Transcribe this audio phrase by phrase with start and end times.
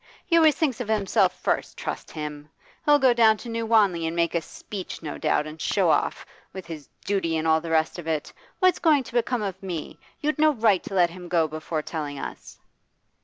[0.25, 2.49] He always thinks of himself first, trust him!
[2.85, 6.25] He'll go down to New Wanley and make a speech, no doubt, and show off
[6.53, 8.33] with his duty and all the rest of it!
[8.57, 9.99] What's going to become of me?
[10.19, 12.57] You'd no right to let him go before telling us.